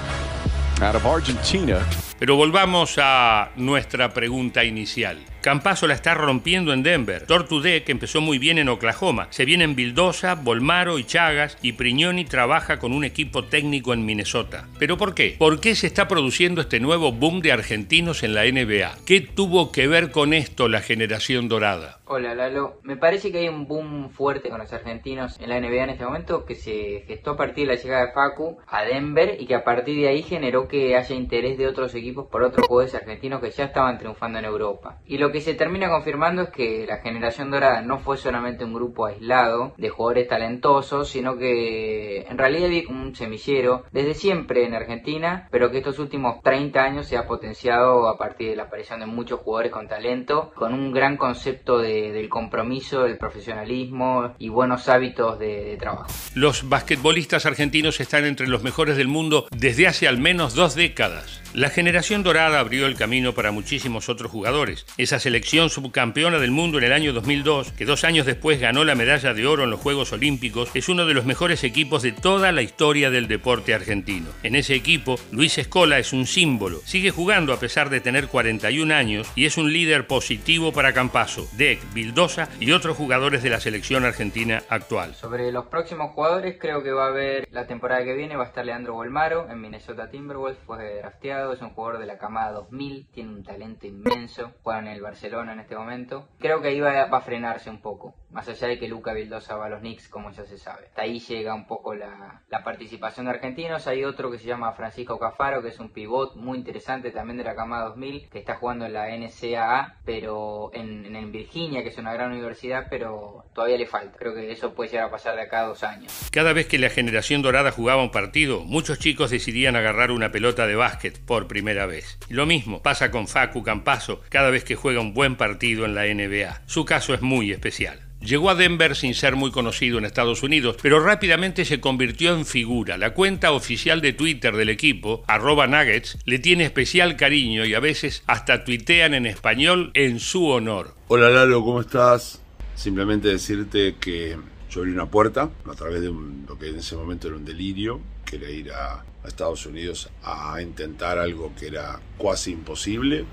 out 0.80 0.94
of 0.94 1.04
Argentina. 1.04 1.84
Pero 2.20 2.36
volvamos 2.36 2.94
a 3.02 3.50
nuestra 3.56 4.14
pregunta 4.14 4.62
inicial. 4.62 5.18
Campaso 5.46 5.86
la 5.86 5.94
está 5.94 6.12
rompiendo 6.12 6.72
en 6.72 6.82
Denver. 6.82 7.24
Tortudé, 7.24 7.84
que 7.84 7.92
empezó 7.92 8.20
muy 8.20 8.36
bien 8.36 8.58
en 8.58 8.68
Oklahoma. 8.68 9.28
Se 9.30 9.44
viene 9.44 9.62
en 9.62 9.76
Vildosa, 9.76 10.34
Bolmaro 10.34 10.98
y 10.98 11.04
Chagas 11.04 11.56
y 11.62 11.74
Prignoni 11.74 12.24
trabaja 12.24 12.80
con 12.80 12.92
un 12.92 13.04
equipo 13.04 13.44
técnico 13.44 13.92
en 13.92 14.04
Minnesota. 14.04 14.66
¿Pero 14.80 14.96
por 14.96 15.14
qué? 15.14 15.36
¿Por 15.38 15.60
qué 15.60 15.76
se 15.76 15.86
está 15.86 16.08
produciendo 16.08 16.62
este 16.62 16.80
nuevo 16.80 17.12
boom 17.12 17.42
de 17.42 17.52
argentinos 17.52 18.24
en 18.24 18.34
la 18.34 18.42
NBA? 18.42 19.04
¿Qué 19.06 19.20
tuvo 19.20 19.70
que 19.70 19.86
ver 19.86 20.10
con 20.10 20.34
esto 20.34 20.66
la 20.66 20.80
generación 20.80 21.48
dorada? 21.48 22.00
Hola 22.08 22.36
Lalo, 22.36 22.78
me 22.84 22.96
parece 22.96 23.32
que 23.32 23.38
hay 23.38 23.48
un 23.48 23.66
boom 23.66 24.10
fuerte 24.10 24.48
con 24.48 24.60
los 24.60 24.72
argentinos 24.72 25.40
en 25.40 25.48
la 25.48 25.58
NBA 25.58 25.82
en 25.82 25.90
este 25.90 26.04
momento 26.04 26.44
que 26.44 26.54
se 26.54 27.02
gestó 27.04 27.32
a 27.32 27.36
partir 27.36 27.66
de 27.66 27.74
la 27.74 27.82
llegada 27.82 28.06
de 28.06 28.12
Facu 28.12 28.58
a 28.68 28.84
Denver 28.84 29.36
y 29.40 29.46
que 29.46 29.56
a 29.56 29.64
partir 29.64 29.96
de 29.96 30.08
ahí 30.08 30.22
generó 30.22 30.68
que 30.68 30.96
haya 30.96 31.16
interés 31.16 31.58
de 31.58 31.66
otros 31.66 31.96
equipos 31.96 32.28
por 32.28 32.44
otros 32.44 32.64
jugadores 32.68 32.94
argentinos 32.94 33.40
que 33.40 33.50
ya 33.50 33.64
estaban 33.64 33.98
triunfando 33.98 34.38
en 34.38 34.44
Europa. 34.44 35.00
Y 35.04 35.18
lo 35.18 35.32
que 35.32 35.35
se 35.40 35.54
termina 35.54 35.88
confirmando 35.88 36.42
es 36.42 36.50
que 36.50 36.84
la 36.88 36.98
generación 36.98 37.50
dorada 37.50 37.82
no 37.82 37.98
fue 37.98 38.16
solamente 38.16 38.64
un 38.64 38.74
grupo 38.74 39.06
aislado 39.06 39.74
de 39.76 39.88
jugadores 39.88 40.28
talentosos, 40.28 41.08
sino 41.08 41.36
que 41.38 42.22
en 42.28 42.38
realidad 42.38 42.66
había 42.66 42.84
como 42.84 43.02
un 43.02 43.14
semillero 43.16 43.84
desde 43.92 44.14
siempre 44.14 44.64
en 44.64 44.74
Argentina, 44.74 45.48
pero 45.50 45.70
que 45.70 45.78
estos 45.78 45.98
últimos 45.98 46.42
30 46.42 46.82
años 46.82 47.06
se 47.06 47.16
ha 47.16 47.26
potenciado 47.26 48.08
a 48.08 48.18
partir 48.18 48.50
de 48.50 48.56
la 48.56 48.64
aparición 48.64 49.00
de 49.00 49.06
muchos 49.06 49.40
jugadores 49.40 49.72
con 49.72 49.88
talento, 49.88 50.52
con 50.54 50.72
un 50.74 50.92
gran 50.92 51.16
concepto 51.16 51.78
de- 51.78 52.12
del 52.12 52.28
compromiso, 52.28 53.02
del 53.04 53.18
profesionalismo 53.18 54.34
y 54.38 54.48
buenos 54.48 54.88
hábitos 54.88 55.38
de, 55.38 55.64
de 55.64 55.76
trabajo. 55.76 56.06
Los 56.34 56.68
basquetbolistas 56.68 57.46
argentinos 57.46 58.00
están 58.00 58.24
entre 58.24 58.46
los 58.48 58.62
mejores 58.62 58.96
del 58.96 59.08
mundo 59.08 59.46
desde 59.50 59.86
hace 59.86 60.06
al 60.08 60.18
menos 60.18 60.54
dos 60.54 60.74
décadas. 60.74 61.42
La 61.54 61.70
generación 61.70 62.22
dorada 62.22 62.60
abrió 62.60 62.86
el 62.86 62.96
camino 62.96 63.32
para 63.32 63.50
muchísimos 63.50 64.08
otros 64.10 64.30
jugadores. 64.30 64.84
Esa 64.98 65.18
selección 65.26 65.70
subcampeona 65.70 66.38
del 66.38 66.52
mundo 66.52 66.78
en 66.78 66.84
el 66.84 66.92
año 66.92 67.12
2002, 67.12 67.72
que 67.72 67.84
dos 67.84 68.04
años 68.04 68.26
después 68.26 68.60
ganó 68.60 68.84
la 68.84 68.94
medalla 68.94 69.34
de 69.34 69.44
oro 69.44 69.64
en 69.64 69.70
los 69.70 69.80
Juegos 69.80 70.12
Olímpicos, 70.12 70.70
es 70.72 70.88
uno 70.88 71.04
de 71.04 71.14
los 71.14 71.24
mejores 71.24 71.64
equipos 71.64 72.02
de 72.02 72.12
toda 72.12 72.52
la 72.52 72.62
historia 72.62 73.10
del 73.10 73.26
deporte 73.26 73.74
argentino. 73.74 74.28
En 74.44 74.54
ese 74.54 74.76
equipo, 74.76 75.16
Luis 75.32 75.58
Escola 75.58 75.98
es 75.98 76.12
un 76.12 76.26
símbolo. 76.26 76.78
Sigue 76.84 77.10
jugando 77.10 77.52
a 77.52 77.58
pesar 77.58 77.90
de 77.90 78.00
tener 78.00 78.28
41 78.28 78.94
años 78.94 79.28
y 79.34 79.46
es 79.46 79.58
un 79.58 79.72
líder 79.72 80.06
positivo 80.06 80.72
para 80.72 80.92
Campaso, 80.92 81.48
Deck, 81.56 81.80
Vildosa 81.92 82.48
y 82.60 82.70
otros 82.70 82.96
jugadores 82.96 83.42
de 83.42 83.50
la 83.50 83.58
selección 83.58 84.04
argentina 84.04 84.62
actual. 84.68 85.12
Sobre 85.16 85.50
los 85.50 85.66
próximos 85.66 86.12
jugadores, 86.12 86.56
creo 86.60 86.84
que 86.84 86.92
va 86.92 87.06
a 87.06 87.08
haber 87.08 87.48
la 87.50 87.66
temporada 87.66 88.04
que 88.04 88.14
viene, 88.14 88.36
va 88.36 88.44
a 88.44 88.46
estar 88.46 88.64
Leandro 88.64 88.94
Bolmaro 88.94 89.50
en 89.50 89.60
Minnesota 89.60 90.08
Timberwolves, 90.08 90.60
fue 90.64 90.98
drafteado, 90.98 91.52
es 91.52 91.62
un 91.62 91.70
jugador 91.70 91.98
de 91.98 92.06
la 92.06 92.16
camada 92.16 92.52
2000, 92.52 93.08
tiene 93.12 93.30
un 93.30 93.42
talento 93.42 93.88
inmenso, 93.88 94.52
juega 94.62 94.78
en 94.78 94.86
el 94.86 95.00
Barcelona 95.06 95.52
en 95.52 95.60
este 95.60 95.76
momento. 95.76 96.28
Creo 96.38 96.60
que 96.60 96.68
ahí 96.68 96.80
va, 96.80 97.06
va 97.06 97.18
a 97.18 97.22
frenarse 97.22 97.70
un 97.70 97.80
poco, 97.80 98.14
más 98.36 98.46
allá 98.48 98.68
de 98.68 98.78
que 98.78 98.86
Luca 98.86 99.14
Vildosa 99.14 99.56
va 99.56 99.64
a 99.64 99.68
los 99.70 99.80
Knicks, 99.80 100.08
como 100.08 100.30
ya 100.30 100.44
se 100.44 100.58
sabe. 100.58 100.88
Hasta 100.88 101.02
ahí 101.02 101.20
llega 101.20 101.54
un 101.54 101.66
poco 101.66 101.94
la, 101.94 102.42
participación 102.62 103.24
de 103.24 103.32
argentinos. 103.32 103.86
Hay 103.86 104.04
otro 104.04 104.30
que 104.30 104.38
se 104.38 104.44
llama 104.44 104.72
Francisco 104.72 105.18
Cafaro, 105.18 105.62
que 105.62 105.68
es 105.68 105.80
un 105.80 105.88
pivot 105.88 106.36
muy 106.36 106.58
interesante 106.58 107.10
también 107.12 107.38
de 107.38 107.44
la 107.44 107.54
camada 107.54 107.86
2000, 107.86 108.28
que 108.28 108.38
está 108.38 108.56
jugando 108.56 108.84
en 108.84 108.92
la 108.92 109.08
NCAA, 109.08 110.00
pero 110.04 110.70
en, 110.74 111.32
Virginia, 111.32 111.82
que 111.82 111.88
es 111.88 111.96
una 111.96 112.12
gran 112.12 112.30
universidad, 112.30 112.88
pero 112.90 113.46
todavía 113.54 113.78
le 113.78 113.86
falta. 113.86 114.18
Creo 114.18 114.34
que 114.34 114.52
eso 114.52 114.74
puede 114.74 114.90
llegar 114.90 115.06
a 115.06 115.10
pasar 115.10 115.34
de 115.36 115.42
acá 115.42 115.60
a 115.60 115.68
dos 115.68 115.82
años. 115.82 116.28
Cada 116.30 116.52
vez 116.52 116.66
que 116.66 116.78
la 116.78 116.90
generación 116.90 117.40
dorada 117.40 117.72
jugaba 117.72 118.02
un 118.02 118.10
partido, 118.10 118.64
muchos 118.64 118.98
chicos 118.98 119.30
decidían 119.30 119.76
agarrar 119.76 120.10
una 120.10 120.30
pelota 120.30 120.66
de 120.66 120.76
básquet 120.76 121.18
por 121.24 121.48
primera 121.48 121.86
vez. 121.86 122.18
Lo 122.28 122.44
mismo 122.44 122.82
pasa 122.82 123.10
con 123.10 123.28
Facu 123.28 123.62
Campaso 123.62 124.20
cada 124.28 124.50
vez 124.50 124.62
que 124.62 124.76
juega 124.76 125.00
un 125.00 125.14
buen 125.14 125.36
partido 125.36 125.86
en 125.86 125.94
la 125.94 126.04
NBA. 126.04 126.62
Su 126.66 126.84
caso 126.84 127.14
es 127.14 127.22
muy 127.22 127.50
especial. 127.50 128.05
Llegó 128.26 128.50
a 128.50 128.56
Denver 128.56 128.96
sin 128.96 129.14
ser 129.14 129.36
muy 129.36 129.52
conocido 129.52 129.98
en 129.98 130.04
Estados 130.04 130.42
Unidos, 130.42 130.76
pero 130.82 130.98
rápidamente 130.98 131.64
se 131.64 131.78
convirtió 131.78 132.34
en 132.34 132.44
figura. 132.44 132.98
La 132.98 133.14
cuenta 133.14 133.52
oficial 133.52 134.00
de 134.00 134.14
Twitter 134.14 134.56
del 134.56 134.68
equipo, 134.68 135.22
arroba 135.28 135.68
Nuggets, 135.68 136.18
le 136.24 136.40
tiene 136.40 136.64
especial 136.64 137.14
cariño 137.16 137.64
y 137.64 137.74
a 137.74 137.78
veces 137.78 138.24
hasta 138.26 138.64
tuitean 138.64 139.14
en 139.14 139.26
español 139.26 139.92
en 139.94 140.18
su 140.18 140.48
honor. 140.48 140.94
Hola 141.06 141.30
Lalo, 141.30 141.62
¿cómo 141.62 141.80
estás? 141.80 142.42
Simplemente 142.74 143.28
decirte 143.28 143.94
que 144.00 144.36
yo 144.70 144.80
abrí 144.80 144.90
una 144.90 145.06
puerta 145.06 145.48
a 145.64 145.74
través 145.74 146.00
de 146.00 146.08
lo 146.08 146.58
que 146.58 146.70
en 146.70 146.78
ese 146.80 146.96
momento 146.96 147.28
era 147.28 147.36
un 147.36 147.44
delirio, 147.44 148.00
que 148.24 148.38
ir 148.50 148.72
a 148.72 149.04
Estados 149.24 149.66
Unidos 149.66 150.10
a 150.24 150.60
intentar 150.60 151.20
algo 151.20 151.52
que 151.56 151.68
era 151.68 152.00
casi 152.20 152.50
imposible. 152.50 153.24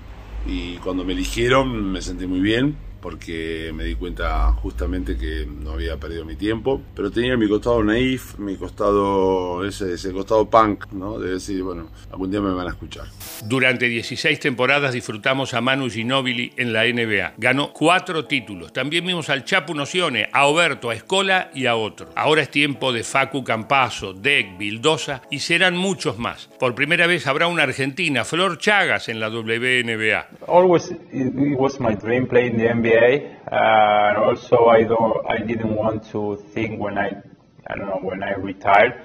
Y 0.46 0.76
cuando 0.76 1.04
me 1.04 1.14
eligieron 1.14 1.90
me 1.90 2.00
sentí 2.00 2.28
muy 2.28 2.38
bien 2.38 2.76
porque 3.04 3.70
me 3.74 3.84
di 3.84 3.96
cuenta 3.96 4.50
justamente 4.54 5.18
que 5.18 5.46
no 5.46 5.72
había 5.72 5.98
perdido 5.98 6.24
mi 6.24 6.36
tiempo, 6.36 6.80
pero 6.96 7.10
tenía 7.10 7.36
mi 7.36 7.46
costado 7.46 7.84
naif, 7.84 8.38
mi 8.38 8.56
costado, 8.56 9.62
ese, 9.62 9.92
ese 9.92 10.10
costado 10.10 10.48
punk, 10.48 10.86
¿no? 10.90 11.18
De 11.18 11.34
decir, 11.34 11.62
bueno, 11.62 11.90
algún 12.10 12.30
día 12.30 12.40
me 12.40 12.54
van 12.54 12.66
a 12.66 12.70
escuchar. 12.70 13.04
Durante 13.44 13.90
16 13.90 14.40
temporadas 14.40 14.94
disfrutamos 14.94 15.52
a 15.52 15.60
Manu 15.60 15.90
Ginóbili 15.90 16.54
en 16.56 16.72
la 16.72 16.84
NBA. 16.84 17.34
Ganó 17.36 17.74
cuatro 17.74 18.24
títulos. 18.24 18.72
También 18.72 19.04
vimos 19.04 19.28
al 19.28 19.44
Chapu 19.44 19.74
Nocione, 19.74 20.30
a 20.32 20.46
Oberto, 20.46 20.88
a 20.88 20.94
Escola 20.94 21.50
y 21.54 21.66
a 21.66 21.76
otro. 21.76 22.08
Ahora 22.16 22.40
es 22.40 22.50
tiempo 22.50 22.90
de 22.94 23.04
Facu 23.04 23.44
Campaso, 23.44 24.14
Deck, 24.14 24.56
Vildosa 24.56 25.20
y 25.30 25.40
serán 25.40 25.76
muchos 25.76 26.18
más. 26.18 26.48
Por 26.58 26.74
primera 26.74 27.06
vez 27.06 27.26
habrá 27.26 27.48
una 27.48 27.64
argentina, 27.64 28.24
Flor 28.24 28.56
Chagas, 28.56 29.10
en 29.10 29.20
la 29.20 29.28
WNBA. 29.28 30.28
always 30.48 30.90
it, 30.90 31.00
it 31.12 31.58
was 31.58 31.78
my 31.78 31.94
dream 31.94 32.26
playing 32.26 32.56
the 32.56 32.64
NBA. 32.68 32.93
Uh, 32.94 34.08
and 34.08 34.16
also, 34.18 34.66
I 34.66 34.82
don't, 34.84 35.26
I 35.28 35.38
didn't 35.38 35.74
want 35.74 36.04
to 36.10 36.36
think 36.52 36.80
when 36.80 36.98
I, 36.98 37.22
I 37.66 37.76
don't 37.76 37.88
know, 37.88 38.00
when 38.02 38.22
I 38.22 38.32
retired, 38.34 39.02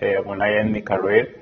uh, 0.00 0.22
when 0.24 0.40
I 0.42 0.58
end 0.58 0.72
my 0.72 0.80
career, 0.80 1.40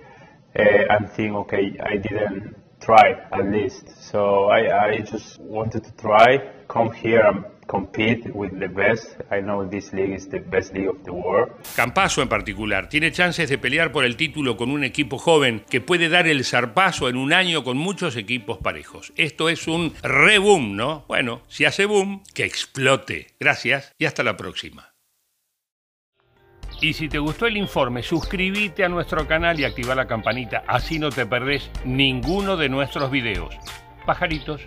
uh, 0.59 0.63
and 0.63 1.11
think, 1.13 1.35
okay, 1.35 1.77
I 1.83 1.97
didn't 1.97 2.57
try 2.81 3.13
at 3.33 3.51
least. 3.51 3.85
So 4.01 4.45
I, 4.45 4.89
I 4.89 4.99
just 4.99 5.39
wanted 5.41 5.85
to 5.85 5.93
try, 5.93 6.51
come 6.69 6.93
here 6.93 7.21
and 7.21 7.45
compete 7.71 8.29
with 8.35 8.51
the 8.59 8.67
best. 8.67 9.21
I 9.31 9.41
know 9.41 9.65
this 9.65 9.93
league 9.93 10.13
is 10.13 10.29
the 10.29 10.41
best 10.41 10.75
league 10.75 10.89
of 10.89 11.03
the 11.05 11.13
world. 11.13 11.53
Campaso 11.77 12.21
en 12.21 12.29
particular 12.29 12.89
tiene 12.89 13.13
chances 13.13 13.49
de 13.49 13.59
pelear 13.59 13.93
por 13.93 14.05
el 14.05 14.17
título 14.17 14.57
con 14.57 14.71
un 14.71 14.83
equipo 14.83 15.19
joven 15.19 15.65
que 15.71 15.81
puede 15.81 16.09
dar 16.09 16.27
el 16.27 16.45
zarpazo 16.45 17.09
en 17.09 17.17
un 17.17 17.33
año 17.33 17.63
con 17.63 17.79
muchos 17.79 18.17
equipos 18.17 18.59
parejos. 18.59 19.13
Esto 19.17 19.49
es 19.49 19.69
un 19.69 19.95
reboom, 20.03 20.75
¿no? 20.75 21.05
Bueno, 21.07 21.43
si 21.47 21.65
hace 21.65 21.87
boom, 21.87 22.25
que 22.35 22.45
explote. 22.45 23.29
Gracias 23.39 23.95
y 23.99 24.07
hasta 24.07 24.25
la 24.25 24.37
próxima. 24.37 24.93
Y 26.81 26.95
si 26.95 27.09
te 27.09 27.19
gustó 27.19 27.47
el 27.47 27.57
informe, 27.57 28.03
suscríbete 28.03 28.85
a 28.85 28.89
nuestro 28.89 29.29
canal 29.29 29.61
y 29.61 29.65
activa 29.65 29.95
la 29.95 30.07
campanita, 30.07 30.65
así 30.67 30.99
no 30.99 31.11
te 31.11 31.27
perdés 31.27 31.71
ninguno 31.85 32.57
de 32.57 32.71
nuestros 32.71 33.11
videos. 33.11 33.55
Pajaritos. 34.07 34.63